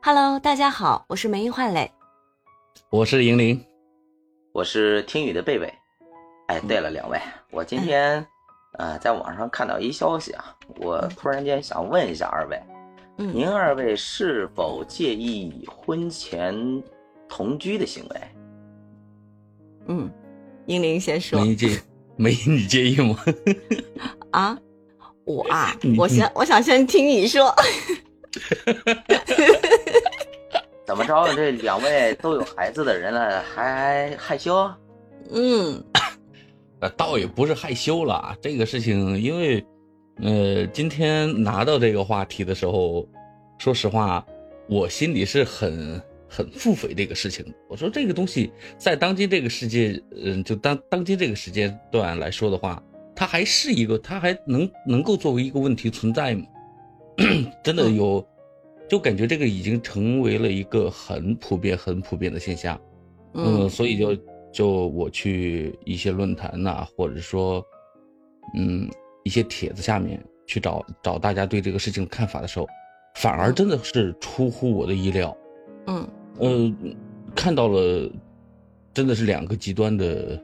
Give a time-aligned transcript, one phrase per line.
[0.00, 1.90] Hello，大家好，我是梅英焕磊，
[2.88, 3.60] 我是银铃，
[4.52, 5.72] 我是听雨的贝贝。
[6.46, 7.20] 哎，对了，两位，
[7.50, 8.24] 我今天
[8.78, 12.62] 呃在网上看到一消息啊，我突然间想问一下二位，
[13.18, 16.54] 嗯，您二位是否介意婚前
[17.28, 18.20] 同居的行为？
[19.88, 20.10] 嗯，
[20.66, 21.44] 英玲先说。
[21.44, 21.80] 没介，
[22.16, 23.18] 没你介意吗？
[24.30, 24.56] 啊，
[25.24, 27.52] 我啊，我先，我想先听你说。
[30.98, 31.32] 怎么着？
[31.36, 34.68] 这两位都有孩子的人了，还害羞？
[35.30, 35.80] 嗯，
[36.80, 39.64] 呃， 倒也不是害羞了，这个事情，因为，
[40.20, 43.08] 呃，今天拿到这个话题的时候，
[43.58, 44.26] 说实话，
[44.68, 47.46] 我心里是很很腹诽这个事情。
[47.68, 52.82] 我说这个东西在当今这个世界，嗯，就当当今这个时间段来说的话，
[53.14, 56.44] 它还是一个，它还能能够作为一个问题存在吗？
[57.62, 58.26] 真的有。
[58.88, 62.80] 就感觉这个已经成为了一个很普遍、很普遍的现象，
[63.34, 64.16] 嗯，所以就
[64.50, 67.62] 就我去一些论坛呐，或者说，
[68.56, 68.88] 嗯，
[69.24, 72.66] 一些帖子下面去找找大家对这个事情的看法的时候，
[73.16, 75.36] 反而真的是出乎我的意料，
[75.86, 76.72] 嗯，呃，
[77.34, 78.10] 看到了，
[78.94, 80.42] 真的是两个极端的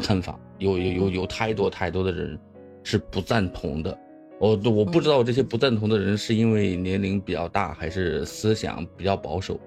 [0.00, 2.38] 看法，有有有有太多太多的人
[2.84, 3.98] 是不赞同的。
[4.40, 9.60] 我我不知道这些不赞同的人是因为年龄比较大，还是思想比较保守，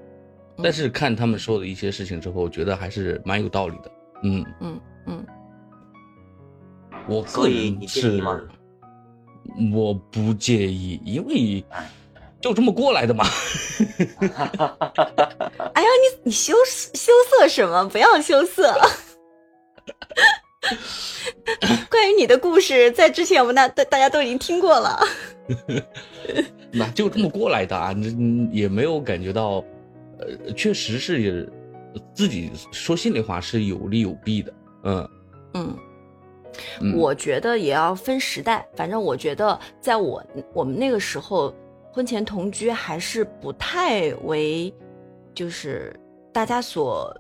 [0.64, 3.92] 但是看他们说的一些事情之后，觉得还是蛮有道理的。
[4.24, 5.26] 嗯嗯嗯，
[7.08, 8.20] 我个人是，
[9.72, 11.64] 我不介意，因为
[12.42, 13.24] 就这么过来的嘛。
[14.20, 17.88] 哎呀，你你羞羞涩什么？
[17.90, 18.74] 不要羞涩。
[21.90, 25.00] 关于你的故事，在之前我们大大大家都已经听过了。
[26.72, 29.64] 那就这么过来的啊，你也没有感觉到，
[30.20, 31.52] 呃，确实是
[32.14, 34.54] 自己说心里话是有利有弊的。
[34.86, 35.10] 嗯
[35.54, 35.78] 嗯，
[36.96, 38.66] 我觉得也要分时代。
[38.76, 40.24] 反正我觉得，在我
[40.54, 41.54] 我们那个时候，
[41.92, 44.74] 婚前同居还是不太为，
[45.36, 45.94] 就是
[46.32, 47.16] 大家所。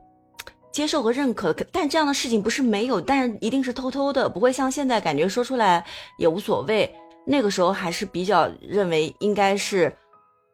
[0.73, 5.85] 接受和认可，但这样的事情不是没有，但是一定是偷偷的，不会像现在感觉说出来
[6.17, 6.91] 也无所谓。
[7.25, 9.93] 那个时候还是比较认为应该是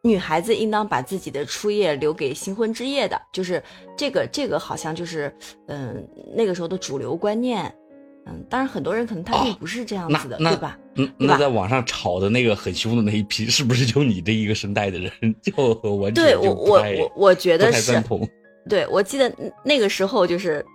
[0.03, 3.63] 女孩子应当把自己的初夜留给新婚之夜的，就是
[3.97, 5.33] 这个这个好像就是
[5.67, 7.73] 嗯那个时候的主流观念。
[8.27, 10.77] 嗯，当然很多人可能他并不是这样子的，对吧？
[10.95, 15.11] 嗯，那在网上吵的那个很凶的那一批，是不是就你这一个声带的人？
[15.41, 15.53] 就
[15.95, 18.03] 完全对我我我我觉得是。
[18.67, 19.31] 对，我记得
[19.63, 20.65] 那个时候就是，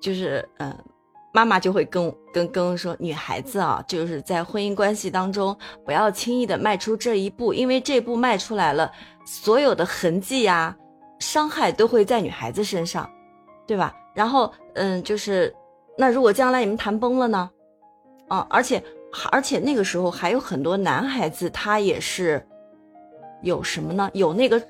[0.00, 0.76] 就是，嗯，
[1.32, 8.90] 妈妈就会跟跟跟我说，女孩子啊，就是在婚姻关系当中，不要轻易的迈出这一步，因为这步迈出来了，
[9.24, 10.76] 所有的痕迹呀、
[11.18, 13.08] 伤害都会在女孩子身上，
[13.66, 13.94] 对吧？
[14.14, 15.54] 然后，嗯，就是，
[15.96, 17.50] 那如果将来你们谈崩了呢？
[18.28, 18.82] 啊，而且，
[19.30, 22.44] 而且那个时候还有很多男孩子，他也是
[23.42, 24.10] 有什么呢？
[24.14, 24.60] 有那个，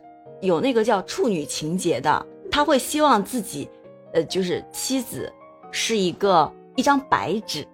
[0.41, 2.27] 有那个叫处女情节的。
[2.51, 3.69] 他会希望自己，
[4.13, 5.31] 呃，就是妻子
[5.71, 7.67] 是一个一张白纸。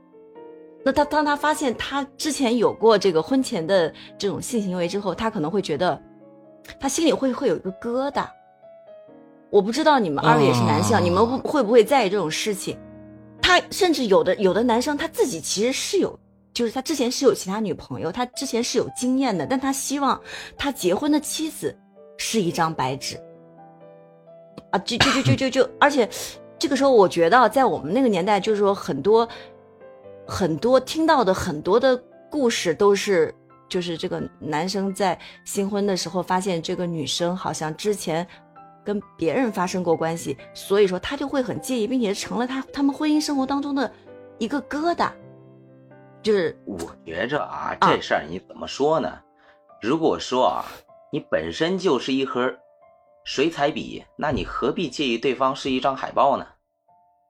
[0.84, 6.02] 那他当他发现他之前有过这个婚前的这种性行为之后，他可能会觉得，
[6.80, 8.26] 他心里会会有一个疙瘩。
[9.50, 12.76] 我不知道你们二位也是男性，啊你们会会不会在意这种事情？
[13.40, 16.18] 他甚至有的有的男生他自己其实是有，
[16.54, 20.20] 就是他之前是有其他女朋友，他之前是有经验的，但他希望
[20.56, 21.76] 他结婚的妻子
[22.24, 23.18] 是一张白纸。
[24.70, 26.08] 啊，就就就就就就，而且，
[26.56, 29.28] 这个时候我觉得，在我们那个年代，就是说很多
[30.26, 32.00] 很多听到的很多的
[32.30, 33.34] 故事，都是
[33.68, 38.26] 就是这个男生在新婚的时候发现这个女生好像之前
[38.84, 43.92] 跟别人发生过关系，所以说他就会很介意，并且成了他他们婚姻生活当中的
[44.38, 45.10] 一个疙瘩。
[46.22, 49.12] 就是我觉着啊，这事儿你怎么说呢？
[49.82, 50.64] 如果说啊，
[51.12, 52.52] 你本身就是一盒。
[53.24, 56.44] 水彩笔，那你何必介意对方是一张海报呢？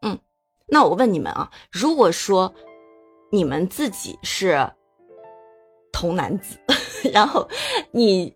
[0.01, 0.19] 嗯，
[0.67, 2.55] 那我问你们啊，如果说
[3.31, 4.67] 你们自己是
[5.93, 6.57] 童男子，
[7.13, 7.47] 然后
[7.91, 8.35] 你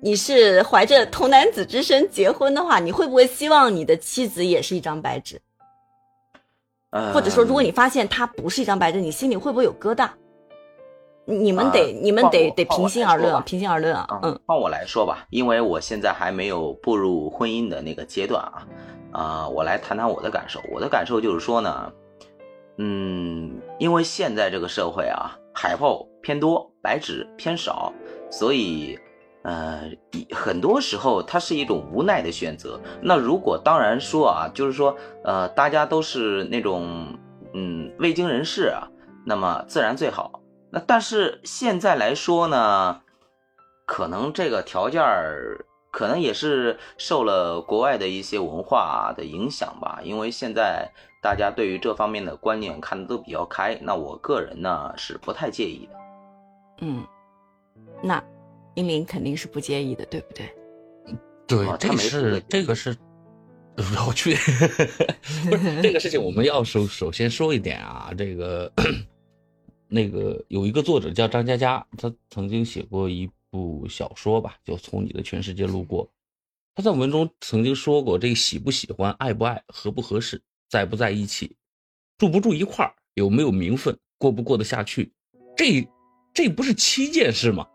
[0.00, 5.38] 你是怀着童男子之身结婚的话，你会不会希望你的妻子也是一张白纸？
[7.12, 10.08] 或者说，如果你发现他不是一张白纸，你心里会不会有疙瘩？
[11.26, 14.06] 你们得，你们得得平心而论，平心而论啊。
[14.22, 18.66] 嗯，换我来说吧，因为我现在还没有步入婚姻的那个阶段啊。
[19.12, 20.60] 啊，我来谈谈我的感受。
[20.72, 21.92] 我的感受就是说呢，
[22.76, 27.92] 嗯，因为现在这个社会啊，海报偏多，白纸偏少，
[28.30, 28.98] 所以，
[29.42, 29.90] 呃，
[30.32, 32.78] 很多时候它是一种无奈的选择。
[33.00, 34.94] 那如果当然说啊，就是说，
[35.24, 37.06] 呃，大家都是那种
[37.54, 38.86] 嗯未经人事啊，
[39.24, 40.40] 那么自然最好。
[40.76, 43.00] 那但是现在来说呢，
[43.86, 50.86] 可能这个条件儿可能也是受了国外的一些文化的影响吧，因为现在
[51.22, 53.78] 大家对于这方面的观念看的都比较开。
[53.80, 55.98] 那我个人呢是不太介意的。
[56.82, 57.02] 嗯，
[58.02, 58.22] 那。
[58.74, 60.54] 英林肯定是不介意的，对不对？
[61.46, 62.94] 对，这个是 这个 是，
[64.06, 64.34] 我去，
[65.48, 68.70] 不是这个事情，我们要首首先说一点啊，这个
[69.88, 76.10] 那个有一个作者叫张嘉佳，他曾经写过一部小说吧，就从你的全世界路过。
[76.74, 81.56] 他在文中曾经说过，这个喜不喜欢、爱不爱、合不合适、在不在一起、
[82.18, 85.12] 住不住一块儿、有没有名分、过不过得下去，
[85.56, 85.88] 这
[86.34, 87.66] 这不是七件事吗？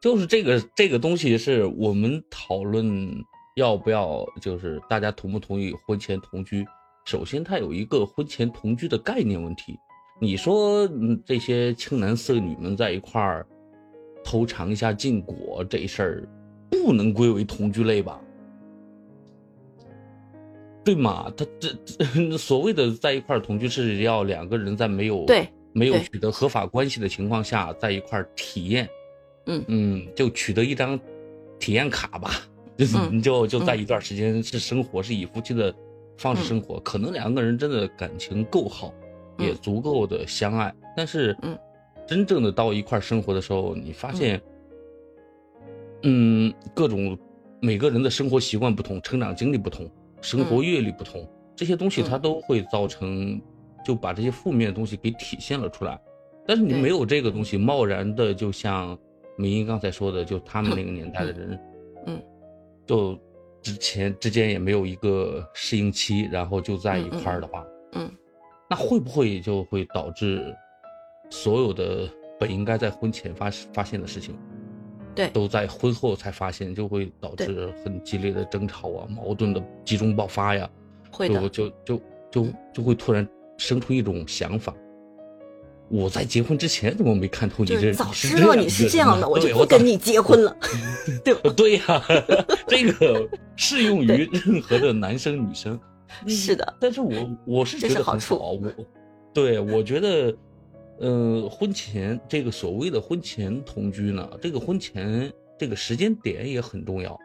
[0.00, 3.24] 就是这个这个东西是我们讨论
[3.56, 6.66] 要不要，就是大家同不同意婚前同居。
[7.04, 9.78] 首先，它有一个婚前同居的概念问题。
[10.18, 10.88] 你说
[11.24, 13.46] 这些青男色女们在一块儿
[14.24, 16.28] 偷尝一下禁果这事儿，
[16.70, 18.20] 不能归为同居类吧？
[20.84, 21.32] 对嘛？
[21.36, 21.68] 他这
[22.36, 28.88] 所谓的在一块儿同居是要两个人在没有对没有取得合法关系的情况下在一块儿体验。
[29.46, 30.98] 嗯嗯，就取得一张
[31.58, 32.30] 体验卡吧，
[32.76, 35.74] 就是你就就在一段时间是生活，是以夫妻的
[36.18, 38.92] 方式生活，可能两个人真的感情够好，
[39.38, 41.58] 也足够的相爱，但是，嗯，
[42.06, 44.40] 真正的到一块生活的时候，你发现，
[46.02, 47.16] 嗯，各种
[47.60, 49.88] 每个人的生活习惯不同，成长经历不同，
[50.20, 53.40] 生活阅历不同，这些东西它都会造成，
[53.84, 55.98] 就把这些负面的东西给体现了出来，
[56.46, 58.98] 但是你没有这个东西，贸然的就像。
[59.40, 61.60] 明英刚才说的，就他们那个年代的人，
[62.06, 62.20] 嗯，
[62.84, 63.16] 就
[63.62, 68.10] 之前之间也没有一个适应期，然后就在一块儿的话，嗯，
[68.70, 70.54] 那会不会就会导致
[71.30, 74.36] 所有的本应该在婚前发发现的事情，
[75.14, 80.68] 对，都在婚后才发现，就会导致很激烈的争吵啊，矛盾的集中爆发呀，
[81.10, 82.00] 会的，就就
[82.30, 83.26] 就就会突然
[83.56, 84.74] 生出一种想法。
[85.90, 87.90] 我在结婚之前怎么没看透你这？
[87.94, 90.54] 早知道你是这样的，我就不跟你结婚了，
[91.24, 91.50] 对吧？
[91.56, 92.04] 对呀，
[92.68, 93.26] 这个
[93.56, 95.80] 适用于任何的男生女生。
[96.26, 97.12] 是的，但是我
[97.46, 98.52] 我是觉得很好。
[98.52, 98.72] 我
[99.32, 100.36] 对我觉得，
[100.98, 107.18] 呃，婚前这个所谓的婚前同居呢，这个婚前这个时间点也很重要。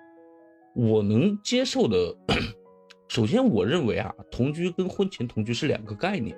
[0.76, 2.16] 我能接受的，
[3.08, 6.38] 首先我认为啊，同居跟婚前同居是两个概念。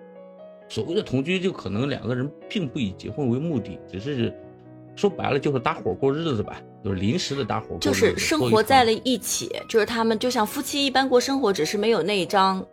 [0.67, 4.33] 所谓的同居，就可能两个人并不以结婚为目的，只是
[4.95, 7.85] 说白了就是搭伙过日子吧，就是临时的搭伙过日子。
[7.85, 12.65] 就是生活在了一起，就是他们就像夫妻一般过生活，只是没有那一张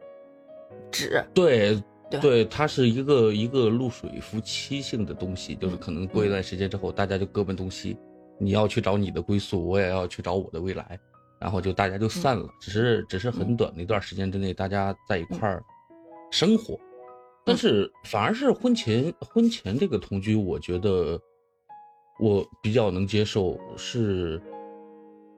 [0.91, 1.25] 纸。
[1.35, 1.83] 对
[2.21, 7.97] 对，它是一个一个露水夫妻性的东西，就是可能过一段时间之后，大家就各奔东西，
[8.39, 10.99] 你要去找你的归宿，我也要去找我的未来，
[11.41, 12.47] 然后就大家就散了。
[12.61, 15.63] 只是只是很短的一段时间之内，大家在一块儿
[16.31, 16.79] 生活。
[17.45, 21.19] 但是反而是婚前婚前这个同居，我觉得
[22.23, 23.59] 我比较能接受。
[23.77, 24.41] 是，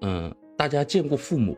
[0.02, 1.56] 嗯，大家见过父母，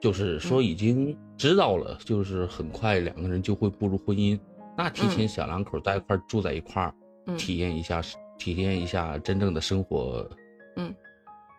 [0.00, 4.36] 就是说已经知道了，就是很快两个人就会步入婚姻。
[4.76, 6.92] 那提前小两口在一块住在一块儿，
[7.38, 8.02] 体验一下，
[8.36, 10.28] 体验一下真正的生活，
[10.74, 10.92] 嗯，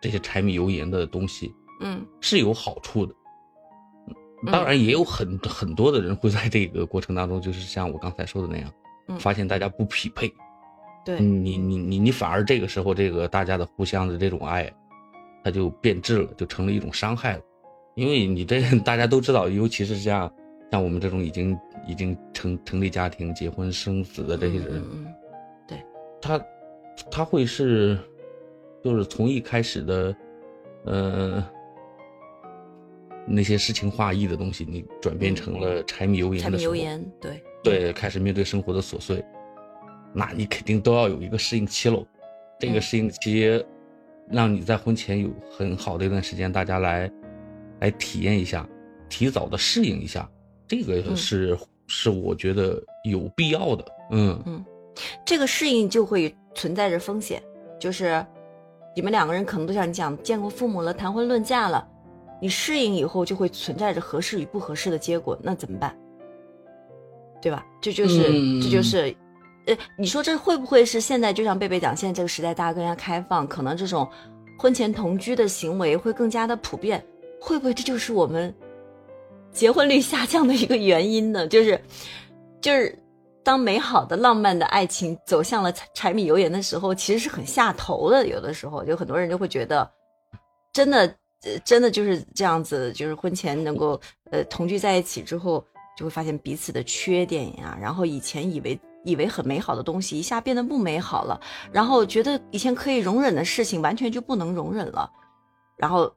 [0.02, 1.50] 这些柴米油盐的东西，
[1.80, 3.14] 嗯，是有好处的。
[4.52, 8.70] 当然也有很很多的人会在这个过程当中，就是像我刚才说的那样，
[9.18, 10.30] 发现大家不匹配，
[11.08, 11.18] 对。
[11.20, 14.70] 你你你你反而这个时候这个大家的互相的这种爱，
[15.42, 17.42] 它就变质了，就成了一种伤害了，
[17.94, 20.30] 因为你这 大家都知道，尤其是像
[20.70, 24.82] 像我们这种已经已经成成立家庭、结婚生子的这些人，
[25.66, 25.82] 对，
[26.20, 26.46] 他
[27.10, 27.98] 他会是
[28.84, 30.16] 就是从一开始的，
[30.84, 31.44] 呃。
[33.30, 37.42] 那些诗情画意的东西，你转变成了柴米油盐的柴米油盐，对。
[37.62, 39.22] 对，开始面对生活的琐碎，
[40.12, 42.06] 那你肯定都要有一个适应期喽。
[42.58, 43.64] 这个适应期，
[44.28, 47.10] 让你在婚前有很好的一段时间，大家来
[47.80, 48.68] 来体验一下，
[49.08, 50.28] 提早的适应一下，
[50.66, 53.84] 这个是是我觉得有必要的。
[54.10, 54.64] 嗯嗯，
[55.24, 57.42] 这个适应就会存在着风险，
[57.78, 58.24] 就是
[58.96, 61.86] 你们两个人可能都像你讲，见过父母了，谈婚论嫁了。
[62.40, 65.96] 你适应以后就会存在着合适与不合适的结果，那怎么办？
[67.40, 67.64] 对吧？
[67.80, 69.14] 这就是这就是，
[69.68, 74.08] 呃，你说这会不会是现在就像贝贝讲，现在这个时代大家更加开放，可能这种
[74.58, 77.04] 婚前同居的行为会更加的普遍，
[77.38, 78.52] 会不会这就是我们
[79.52, 81.46] 结婚率下降的一个原因呢？
[81.46, 81.78] 就是，
[82.62, 82.98] 就是
[83.44, 88.26] 当美好的浪漫的爱情走向了柴米油盐的时候，其实是很下头的。
[88.26, 89.90] 有的时候，就很多人就会觉得，
[90.72, 91.14] 真的，
[91.62, 95.62] 真的就是这样子，就是婚前能够呃同居在一起之后。
[95.96, 101.40] 就会发现彼此的缺点呀，然后以前以为以为很美好的东西一下变得不美好了，
[101.72, 105.10] 然后觉得以前可以容忍的事情完全就不能容忍了，
[105.76, 106.12] 然后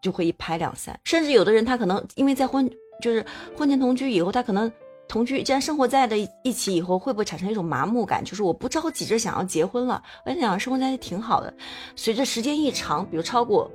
[0.00, 0.98] 就会一拍两散。
[1.04, 2.70] 甚至有的人他可能因为在婚
[3.02, 3.24] 就是
[3.56, 4.70] 婚前同居以后，他可能
[5.08, 8.24] 同居既然生活在了一起以后，会不会产生一种麻木感？
[8.24, 11.52] 就是我不着急着想要结婚了，我想生活在一起挺好的。
[11.96, 13.70] 随着时间一长，比如超过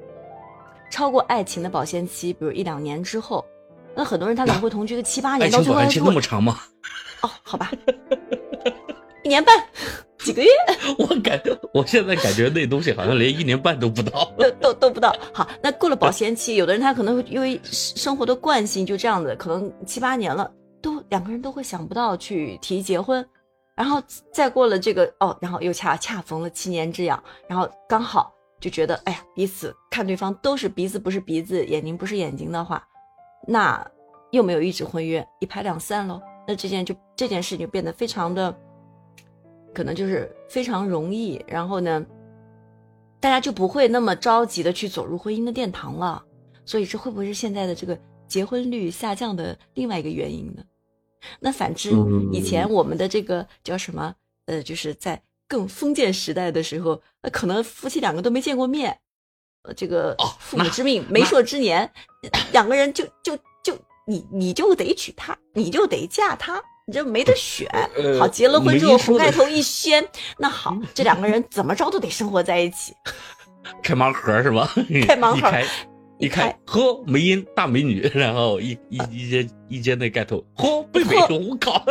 [0.89, 3.43] 超过爱情的保鲜期，比如一两年之后。
[3.97, 6.59] 那很多人他可能会同居个七八年，到最后爱情那么长吗？
[7.21, 7.71] 哦，好吧，
[9.25, 9.57] 一年半，
[10.19, 10.49] 几个月。
[10.99, 15.15] 我感觉我现在感觉那东西好像连一年半都不到， 都都都不到。
[15.33, 23.27] 好，那过了保鲜期，有的人他可能会因为生活的惯性就这样子，可能七八年了，都两个人都会想不到去提结婚，
[23.75, 23.99] 然后
[24.31, 32.87] 再过了这个哦，然后又恰恰逢了七年之痒，然后刚好就觉得哎呀，彼此看对方都是鼻子不是鼻子，眼睛不是眼睛的话。
[33.47, 33.83] 那
[34.29, 36.21] 又没有一纸婚约，一拍两散喽。
[36.47, 38.55] 那这件就这件事就变得非常的，
[39.75, 41.39] 可能就是非常容易。
[41.45, 42.03] 然后呢，
[43.19, 46.23] 大家就不会那么着急的去走入婚姻的殿堂了。
[46.65, 47.95] 所以这会不会是现在的这个
[48.27, 50.63] 结婚率下降的另外一个原因呢？
[51.39, 51.91] 那反之，
[52.31, 54.15] 以前我们的这个叫什么？
[54.45, 58.97] 呃，就是在更封建时代的时候，呃，可能夫妻两个都没见过面。
[59.63, 61.91] 呃这个父母之命，媒妁之言，
[62.51, 67.67] 两个人就就就你你就得娶她，你就得嫁他，你这没得选。
[68.19, 72.93] 好，结了婚之后红盖头一掀， 那好，这两个人怎么着都得生活在一起。
[73.81, 74.69] 开盲盒是吧？
[75.07, 75.51] 开盲盒，
[76.19, 81.83] 一开，呵，梅音大美女，然后一一一间一间那盖头，呵，贝贝，我靠，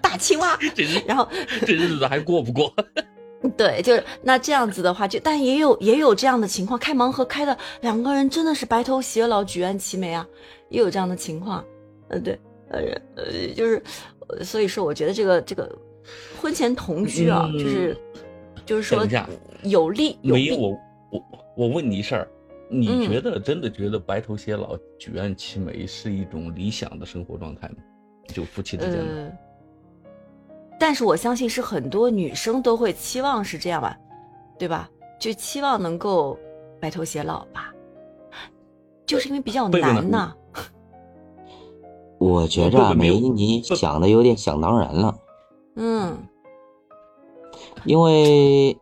[0.00, 1.28] 大青蛙，这日然后
[1.66, 2.72] 这日子还过不过？
[3.58, 10.24] 对，就是那这样子的话，就但也有也有这样的情况，开盲盒开的两个人真的是白头偕老、举案齐眉啊，
[10.68, 11.64] 也有这样的情况。
[12.08, 12.38] 呃，对，
[12.72, 12.80] 呃
[13.16, 13.82] 呃，就是，
[14.42, 15.70] 所以说我觉得这个这个
[16.40, 17.96] 婚前同居啊，就是
[18.64, 19.06] 就是说
[19.62, 20.56] 有利有弊。
[20.56, 20.70] 我
[21.10, 21.24] 我
[21.56, 22.28] 我问你一事儿，
[22.68, 27.76] 你觉得真的觉得白头偕老、举案齐眉是一种理想的生活状态吗？
[28.28, 29.36] 就夫妻之间的？
[30.80, 33.96] 但是我相信是很多女生都会期望是这样吧，
[34.58, 34.88] 对吧？
[35.20, 36.38] 就期望能够
[36.80, 37.72] 白头偕老吧，
[39.06, 40.34] 就是因为比较难呐。
[42.22, 45.14] 我觉着梅你想的有点想当然了。
[45.76, 46.16] 嗯，
[47.84, 48.76] 因为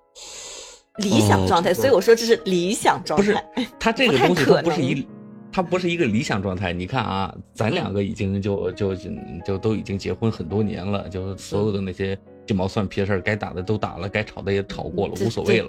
[0.99, 3.33] 理想状态，所以我说这是理想状态。
[3.55, 5.07] 不是，他这个东西它不是一。
[5.53, 8.95] 他不是一个理想状态，你看啊，咱两个已经就就
[9.45, 12.17] 就都已经结婚很多年了，就所有的那些
[12.47, 15.69] 鸡毛蒜皮的事儿，该打的都打了，该吵的也吵过了，无所谓了。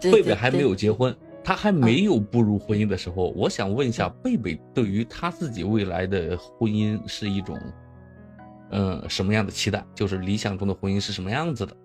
[0.00, 7.58] 贝贝还没有结婚，他还没有步入婚姻的时候，我想问一下，贝贝对于他自己未来的婚姻是一种，
[8.70, 9.84] 嗯，什么样的期待？
[9.94, 11.76] 就是理想中的婚姻是什么样子的？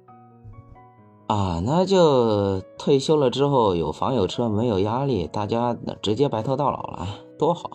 [1.28, 7.70] 啊，那就退休了之后有房有车，没有压力，大家直接白头到老了，多好！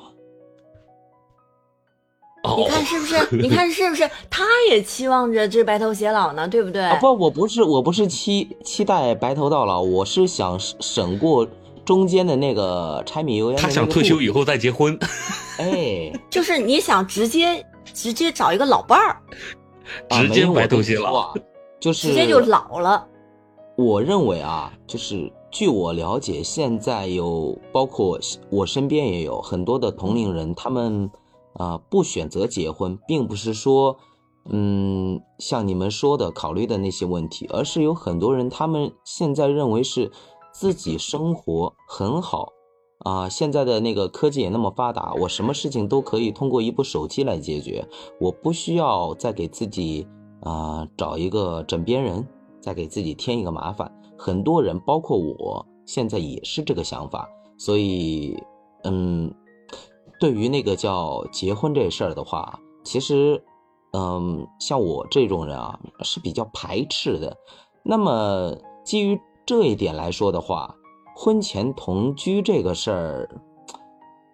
[2.56, 3.36] 你看是不是？
[3.36, 4.08] 你看是不是？
[4.30, 6.90] 他也期望着这白头偕老呢，对不对？
[6.98, 11.46] 不，我不是，我不是期期待白头到老，我是想省过
[11.84, 13.58] 中间的那个柴米油盐。
[13.58, 14.98] 他想退休以后再结婚。
[15.58, 19.22] 哎，就是你想直接直接找一个老伴儿，
[20.08, 21.34] 直接白头偕老，
[21.78, 23.06] 就是直接就老了。
[23.76, 28.18] 我认为啊，就是据我了解，现在有包括
[28.50, 31.10] 我身边也有很多的同龄人，他们
[31.54, 33.96] 啊不选择结婚，并不是说，
[34.50, 40.10] 嗯，像你们说的考虑的那些问题，而是有很多人他们现在认为是
[40.52, 42.52] 自己生活很好
[43.00, 47.88] 啊，现在的那个科技也那么发达，我什么事情都可以通过一部手机来解决，
[48.20, 50.06] 我不需要再给自己
[50.42, 52.26] 啊找一个枕边人。
[52.62, 57.28] 再给自己添一个麻烦，很多人，包括我，现在也是这个想法。
[57.58, 58.40] 所以，
[58.84, 59.34] 嗯，
[60.20, 63.42] 对于那个叫结婚这事儿的话，其实，
[63.94, 67.36] 嗯，像我这种人啊，是比较排斥的。
[67.82, 69.20] 那么，基于
[69.52, 70.74] 这一点来说的话，
[71.14, 73.28] 婚前同居这个事儿，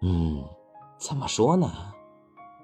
[0.01, 0.41] 嗯，
[0.97, 1.69] 怎么说呢？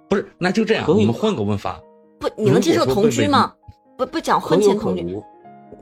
[0.07, 1.81] 不是，那就这样，我们换个问法。
[2.17, 3.53] 不，你能接受同居吗？
[3.97, 5.03] 不，不讲婚前同居。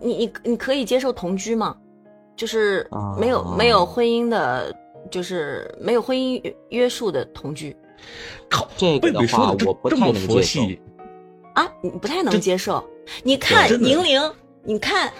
[0.01, 1.77] 你你你可以接受同居吗？
[2.35, 2.89] 就是
[3.19, 4.75] 没有没有婚姻的，
[5.11, 7.77] 就是没有婚姻约束的同居。
[8.49, 10.61] 靠，这个的话我不太能接受
[11.53, 11.71] 啊！
[11.83, 12.83] 你不太能接受？
[13.21, 14.19] 你看宁玲，
[14.63, 15.13] 你看，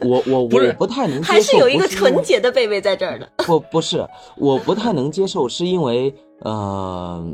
[0.00, 3.28] 我我我不太能接受，还是有一个纯洁的贝贝在这儿的。
[3.38, 4.06] 不不是，
[4.36, 7.24] 我不太能接受，是因为呃，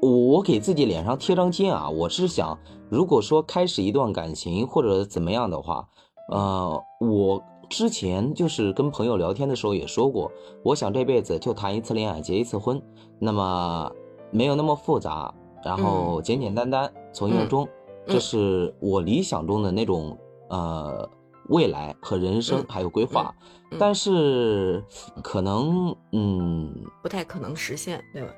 [0.00, 1.88] 我给自己脸上贴张金啊！
[1.88, 2.58] 我是想，
[2.88, 5.86] 如果说开始一段感情或者怎么样的话，
[6.30, 10.30] 呃，我之前就是跟朋友聊天的时候也说过，
[10.62, 12.80] 我想这辈子就谈一次恋爱，结一次婚，
[13.18, 13.90] 那么
[14.30, 15.32] 没有那么复杂，
[15.64, 17.66] 然后简简单单，从一而终。
[18.06, 20.14] 这是我理想中的那种
[20.50, 21.08] 呃
[21.48, 23.34] 未来和人生还有规划，
[23.78, 24.82] 但是
[25.22, 28.28] 可能嗯不太可能实现，对吧？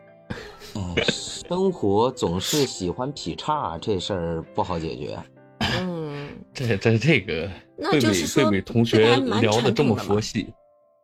[0.75, 5.17] 嗯，生活总是喜欢劈叉，这事儿不好解决。
[5.61, 7.49] 嗯， 这这这个
[7.93, 10.53] 贝美贝美同学聊的这么佛系，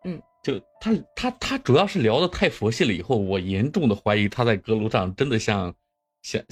[0.05, 5.73] 嗯，就他他他主要是聊的太佛系了，以后我严重的怀疑他在阁楼上真的像
[6.23, 6.43] 像。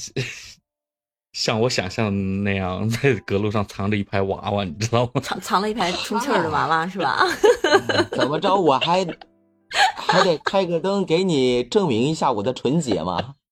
[1.32, 5.20] 像我想象那样， 在阁楼上藏着一排娃娃，你知道吗？
[5.22, 7.24] 藏藏了一排充气儿的娃娃是吧？
[8.12, 9.06] 怎么着，我还
[9.96, 13.34] 还得开个灯给你证明一下我的纯洁吗？